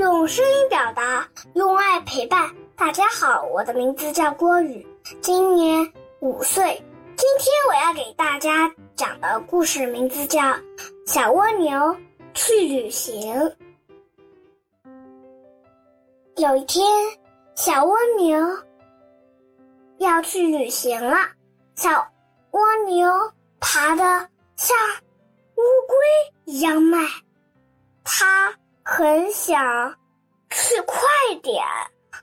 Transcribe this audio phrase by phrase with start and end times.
[0.00, 2.50] 用声音表达，用爱陪伴。
[2.74, 4.86] 大家好，我的名字叫郭宇，
[5.20, 6.82] 今年五岁。
[7.18, 10.40] 今天我要给大家讲的故事名字叫
[11.04, 11.94] 《小蜗牛
[12.32, 13.36] 去旅行》。
[16.36, 16.82] 有一天，
[17.54, 18.38] 小蜗牛
[19.98, 21.14] 要去旅行了。
[21.74, 21.90] 小
[22.52, 23.06] 蜗牛
[23.60, 24.02] 爬的
[24.56, 24.74] 像
[25.56, 25.96] 乌龟
[26.46, 27.06] 一样慢，
[28.02, 29.94] 它很想
[30.70, 30.96] 去快
[31.42, 31.64] 点，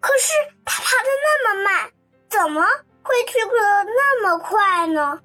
[0.00, 0.32] 可是
[0.66, 1.90] 它爬的那么慢，
[2.28, 2.60] 怎么
[3.02, 5.18] 会去的那么快呢？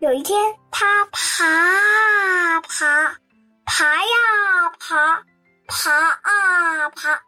[0.00, 3.16] 有一天，它爬爬
[3.64, 5.22] 爬呀爬，
[5.68, 7.20] 爬啊爬，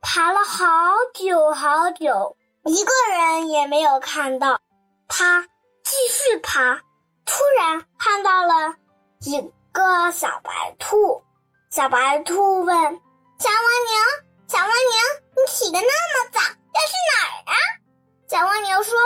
[0.00, 0.66] 爬了好
[1.14, 4.60] 久好久，一个人也没有看到。
[5.06, 5.42] 它
[5.84, 6.80] 继续爬，
[7.24, 8.74] 突然看到了
[9.20, 11.22] 一个小白兔。
[11.70, 12.76] 小白兔问
[13.38, 14.96] ：“小蜗牛，小蜗牛，
[15.36, 17.54] 你起得那么早，要去哪儿啊？”
[18.26, 18.98] 小蜗牛说：“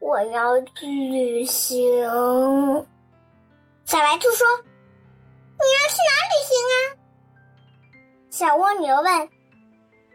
[0.00, 2.04] 我要去旅行。”
[3.86, 4.46] 小白兔说
[5.56, 6.76] ：“你要去哪旅行啊？”
[8.30, 9.28] 小蜗牛问：“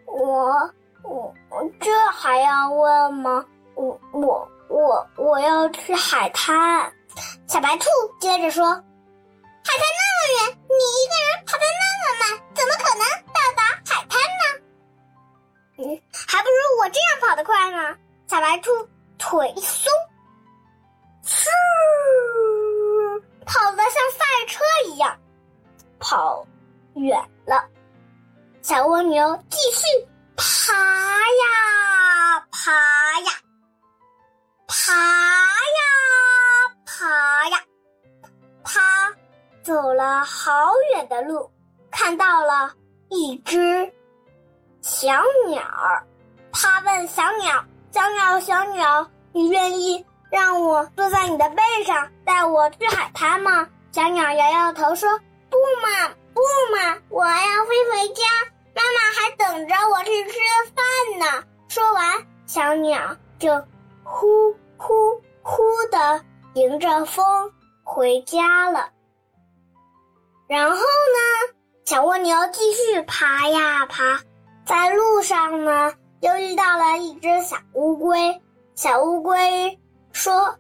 [0.06, 1.34] 我，我，
[1.80, 3.46] 这还要问吗？
[3.76, 6.94] 我，我。”我我要去海滩，
[7.48, 7.86] 小白兔
[8.20, 8.82] 接着说：“海
[9.80, 10.59] 滩那么远，
[19.30, 19.94] 腿一松，
[21.24, 21.46] 哧，
[23.46, 25.16] 跑得像赛车一样，
[26.00, 26.44] 跑
[26.96, 27.64] 远了。
[28.64, 29.86] 小蜗牛继续
[30.36, 32.72] 爬呀爬
[33.22, 33.32] 呀。
[34.68, 35.80] 爬呀
[36.84, 37.60] 爬呀，
[38.64, 39.16] 它
[39.62, 41.52] 走了好远的路，
[41.92, 42.74] 看到了
[43.10, 43.94] 一只
[44.82, 46.04] 小鸟儿。
[46.52, 47.64] 它问小鸟
[47.94, 55.20] ：“小鸟，小鸟，你愿意让我坐在你的背上，带我去海滩吗？”小鸟摇摇头说
[55.50, 56.42] ：“不嘛，不
[56.76, 58.24] 嘛，我要飞回家，
[58.76, 60.40] 妈妈还等着我去吃
[60.74, 63.64] 饭呢。”说完，小鸟就
[64.04, 64.56] 呼。
[64.82, 64.94] 呼
[65.42, 66.24] 呼的
[66.54, 67.52] 迎着风
[67.84, 68.92] 回家了。
[70.48, 71.54] 然后呢，
[71.84, 74.22] 小蜗牛继续爬呀爬，
[74.64, 78.42] 在路上呢，又遇到了一只小乌龟。
[78.82, 79.78] 小乌龟
[80.14, 80.58] 说：“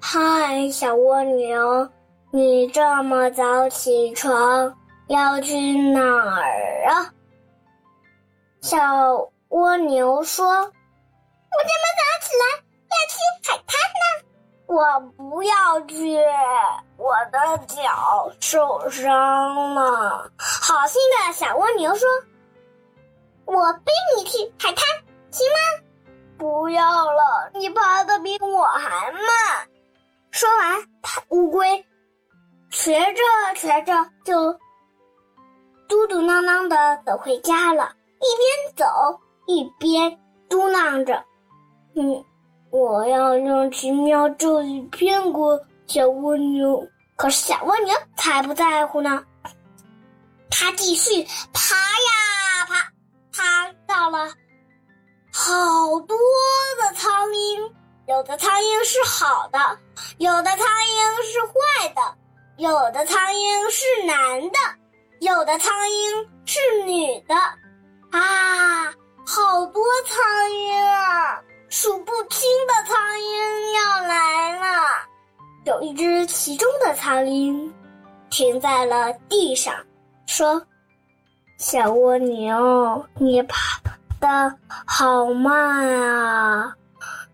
[0.00, 1.86] 嗨，小蜗牛，
[2.30, 4.74] 你这么早起床，
[5.08, 5.54] 要去
[5.90, 7.12] 哪儿啊？”
[8.62, 8.78] 小
[9.50, 14.04] 蜗牛说：“我这么早起来。”要去海滩呢，
[14.66, 16.16] 我不要去，
[16.96, 20.30] 我的脚受伤了。
[20.38, 22.08] 好心的小蜗牛说
[23.44, 24.82] ：“我背你去海滩，？”
[26.72, 29.22] 要了，你爬的比我还慢。
[30.30, 31.86] 说完，它乌龟
[32.70, 33.22] 学着
[33.54, 34.52] 学着就
[35.88, 38.86] 嘟嘟囔囔的走回家了，一边走
[39.46, 40.18] 一边
[40.48, 41.24] 嘟囔着
[41.94, 42.24] ：“嗯。”
[42.72, 49.22] 我要用奇妙咒语骗过小蜗牛，可是小蜗牛才不在乎呢。
[50.48, 51.22] 它继续
[51.52, 52.74] 爬呀爬，
[53.30, 54.32] 爬到了
[55.34, 56.16] 好多
[56.78, 57.72] 的苍蝇，
[58.06, 59.58] 有的苍蝇是好的，
[60.18, 62.00] 有的苍蝇是坏的，
[62.58, 64.58] 有的苍蝇是男的，
[65.20, 67.34] 有的苍蝇是女的，
[68.10, 68.84] 啊，
[69.26, 71.40] 好多苍蝇啊！
[71.70, 74.66] 数不清的苍蝇要来了，
[75.64, 77.72] 有一只其中的苍蝇
[78.28, 79.74] 停在了地上，
[80.26, 80.62] 说
[81.56, 83.56] ：“小蜗牛，你爬
[84.22, 84.54] 的
[84.86, 86.74] 好慢啊，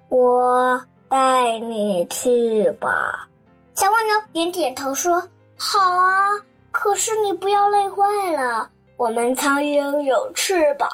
[0.09, 3.29] 我带你去吧。”
[3.76, 5.23] 小蜗牛点点头说
[5.56, 6.31] ：“好啊，
[6.73, 10.88] 可是你不要累坏了，我们苍蝇有翅膀，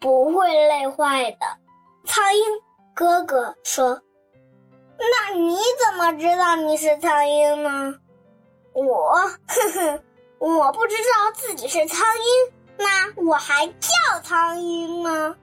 [0.00, 1.46] 不会累坏的。”
[2.06, 2.66] 苍蝇。
[2.98, 4.00] 哥哥说
[4.96, 5.54] ：“那你
[5.84, 7.94] 怎么知道你是苍蝇呢？”
[8.72, 9.12] 我，
[9.48, 10.02] 哼哼，
[10.38, 15.34] 我不知道自己是苍蝇，那我还叫苍蝇吗？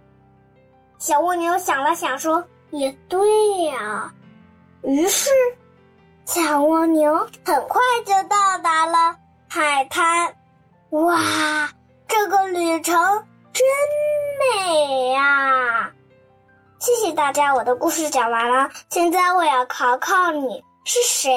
[1.00, 4.14] 小蜗牛想了想，说：“也对呀。”
[4.84, 5.30] 于是，
[6.26, 9.16] 小蜗牛很快就到达了
[9.50, 10.36] 海滩。
[10.92, 11.70] 哇，
[12.08, 12.96] 这个旅程
[13.52, 13.66] 真
[14.58, 15.92] 美呀！
[16.80, 18.70] 谢谢大家，我的故事讲完了。
[18.90, 21.32] 现在我要考考你，是谁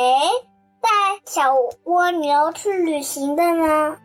[0.80, 0.88] 带
[1.24, 1.54] 小
[1.84, 3.96] 蜗牛去旅行的呢？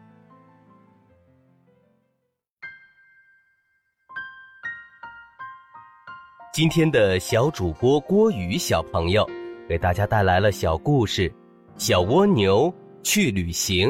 [6.53, 9.25] 今天的小主播郭宇小朋友
[9.69, 11.29] 给大家带来了小故事
[11.77, 12.71] 《小蜗牛
[13.01, 13.89] 去旅行》。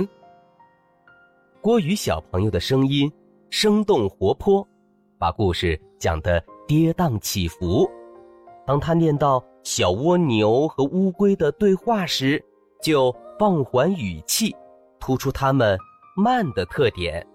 [1.59, 3.11] 郭宇小朋友的声音
[3.49, 4.65] 生动活泼，
[5.17, 7.89] 把故事讲得跌宕起伏。
[8.67, 12.39] 当他念到小蜗牛和乌龟的对话时，
[12.79, 14.55] 就放缓语气，
[14.99, 15.75] 突出它们
[16.15, 17.25] 慢的特点；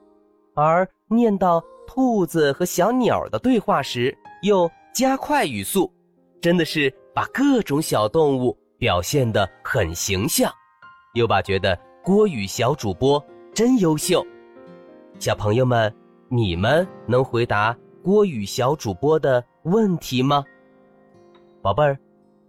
[0.54, 5.92] 而念到兔子和小鸟的对话时，又加快语速，
[6.40, 10.50] 真的是把各种小动物表现得很形象。
[11.12, 13.22] 优爸觉得郭宇小主播
[13.54, 14.26] 真优秀。
[15.18, 15.94] 小朋友们，
[16.30, 20.42] 你们能回答郭宇小主播的问题吗？
[21.60, 21.98] 宝贝儿，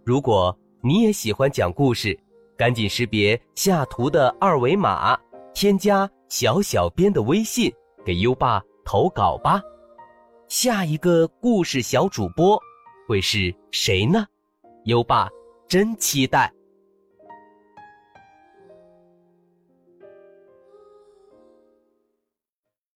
[0.02, 2.18] 如果你也喜欢讲故事，
[2.56, 5.14] 赶紧识别下图的二维码，
[5.52, 7.70] 添加小小编的微信，
[8.06, 9.60] 给优爸投稿吧。
[10.48, 12.58] 下一个故事小主播
[13.06, 14.26] 会是谁呢？
[14.84, 15.28] 优爸
[15.68, 16.50] 真期待。